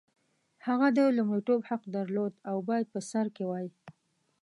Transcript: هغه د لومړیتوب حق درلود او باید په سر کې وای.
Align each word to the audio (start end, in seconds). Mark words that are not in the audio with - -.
هغه 0.67 0.87
د 0.97 0.99
لومړیتوب 1.17 1.59
حق 1.69 1.81
درلود 1.95 2.33
او 2.49 2.57
باید 2.69 2.87
په 2.93 2.99
سر 3.09 3.25
کې 3.35 3.43
وای. 3.47 3.67